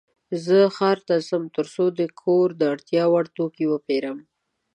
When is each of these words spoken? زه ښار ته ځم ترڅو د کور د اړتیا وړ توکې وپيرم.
زه 0.45 0.57
ښار 0.75 0.97
ته 1.07 1.15
ځم 1.27 1.43
ترڅو 1.55 1.85
د 1.99 2.01
کور 2.21 2.47
د 2.59 2.61
اړتیا 2.73 3.03
وړ 3.11 3.25
توکې 3.35 3.65
وپيرم. 3.69 4.17